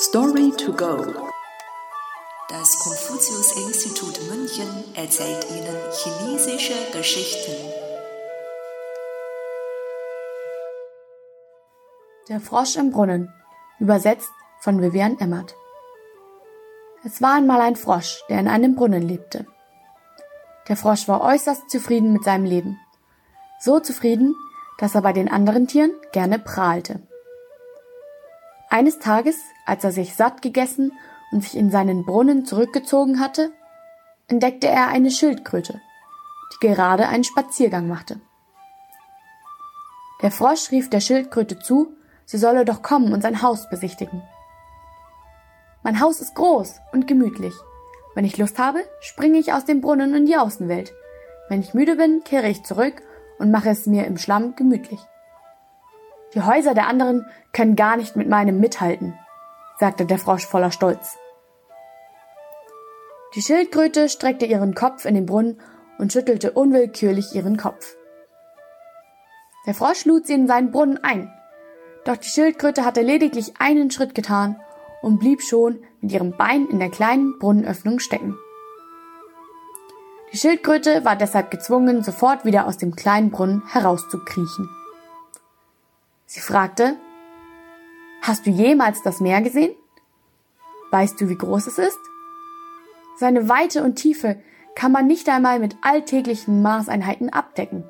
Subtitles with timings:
[0.00, 0.96] Story to go.
[2.48, 7.50] Das Konfuzius-Institut München erzählt Ihnen chinesische Geschichten.
[12.28, 13.34] Der Frosch im Brunnen.
[13.80, 14.30] Übersetzt
[14.60, 15.56] von Vivian Emmert.
[17.04, 19.46] Es war einmal ein Frosch, der in einem Brunnen lebte.
[20.68, 22.78] Der Frosch war äußerst zufrieden mit seinem Leben.
[23.58, 24.36] So zufrieden,
[24.78, 27.02] dass er bei den anderen Tieren gerne prahlte.
[28.70, 30.92] Eines Tages, als er sich satt gegessen
[31.32, 33.50] und sich in seinen Brunnen zurückgezogen hatte,
[34.28, 35.80] entdeckte er eine Schildkröte,
[36.52, 38.20] die gerade einen Spaziergang machte.
[40.20, 41.94] Der Frosch rief der Schildkröte zu,
[42.26, 44.22] sie solle doch kommen und sein Haus besichtigen.
[45.82, 47.54] Mein Haus ist groß und gemütlich.
[48.14, 50.92] Wenn ich Lust habe, springe ich aus dem Brunnen in die Außenwelt.
[51.48, 53.00] Wenn ich müde bin, kehre ich zurück
[53.38, 55.00] und mache es mir im Schlamm gemütlich.
[56.34, 59.18] Die Häuser der anderen können gar nicht mit meinem mithalten,
[59.78, 61.16] sagte der Frosch voller Stolz.
[63.34, 65.60] Die Schildkröte streckte ihren Kopf in den Brunnen
[65.98, 67.96] und schüttelte unwillkürlich ihren Kopf.
[69.66, 71.32] Der Frosch lud sie in seinen Brunnen ein,
[72.04, 74.60] doch die Schildkröte hatte lediglich einen Schritt getan
[75.02, 78.36] und blieb schon mit ihrem Bein in der kleinen Brunnenöffnung stecken.
[80.32, 84.68] Die Schildkröte war deshalb gezwungen, sofort wieder aus dem kleinen Brunnen herauszukriechen.
[86.30, 86.98] Sie fragte,
[88.20, 89.74] Hast du jemals das Meer gesehen?
[90.90, 91.98] Weißt du, wie groß es ist?
[93.16, 94.38] Seine Weite und Tiefe
[94.74, 97.88] kann man nicht einmal mit alltäglichen Maßeinheiten abdecken.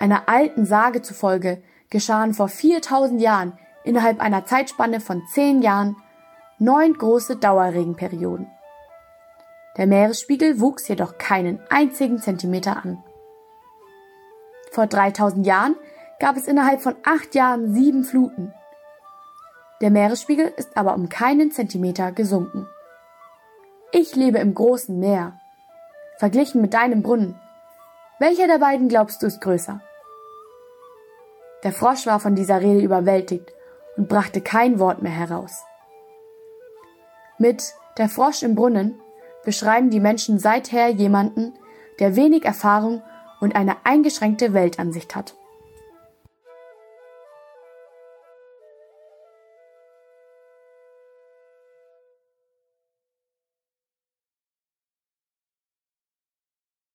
[0.00, 5.94] Einer alten Sage zufolge geschahen vor 4000 Jahren innerhalb einer Zeitspanne von zehn Jahren
[6.58, 8.50] neun große Dauerregenperioden.
[9.76, 13.00] Der Meeresspiegel wuchs jedoch keinen einzigen Zentimeter an.
[14.72, 15.76] Vor 3000 Jahren
[16.22, 18.54] gab es innerhalb von acht Jahren sieben Fluten.
[19.80, 22.68] Der Meeresspiegel ist aber um keinen Zentimeter gesunken.
[23.90, 25.40] Ich lebe im großen Meer.
[26.18, 27.40] Verglichen mit deinem Brunnen.
[28.20, 29.80] Welcher der beiden glaubst du ist größer?
[31.64, 33.52] Der Frosch war von dieser Rede überwältigt
[33.96, 35.64] und brachte kein Wort mehr heraus.
[37.36, 39.00] Mit Der Frosch im Brunnen
[39.44, 41.58] beschreiben die Menschen seither jemanden,
[41.98, 43.02] der wenig Erfahrung
[43.40, 45.34] und eine eingeschränkte Weltansicht hat.